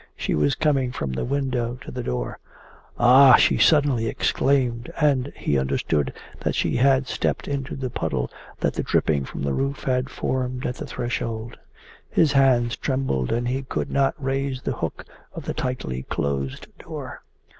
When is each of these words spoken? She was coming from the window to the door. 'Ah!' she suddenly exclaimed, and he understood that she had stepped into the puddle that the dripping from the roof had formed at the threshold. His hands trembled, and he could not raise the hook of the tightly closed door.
She 0.17 0.33
was 0.33 0.55
coming 0.55 0.91
from 0.91 1.11
the 1.13 1.23
window 1.25 1.75
to 1.81 1.91
the 1.91 2.01
door. 2.01 2.39
'Ah!' 2.97 3.35
she 3.35 3.59
suddenly 3.59 4.07
exclaimed, 4.07 4.91
and 4.99 5.31
he 5.35 5.59
understood 5.59 6.11
that 6.39 6.55
she 6.55 6.77
had 6.77 7.05
stepped 7.05 7.47
into 7.47 7.75
the 7.75 7.91
puddle 7.91 8.31
that 8.61 8.73
the 8.73 8.81
dripping 8.81 9.25
from 9.25 9.43
the 9.43 9.53
roof 9.53 9.83
had 9.83 10.09
formed 10.09 10.65
at 10.65 10.77
the 10.77 10.87
threshold. 10.87 11.59
His 12.09 12.31
hands 12.31 12.75
trembled, 12.75 13.31
and 13.31 13.47
he 13.47 13.61
could 13.61 13.91
not 13.91 14.15
raise 14.17 14.63
the 14.63 14.71
hook 14.73 15.05
of 15.35 15.45
the 15.45 15.53
tightly 15.53 16.01
closed 16.01 16.65
door. 16.79 17.21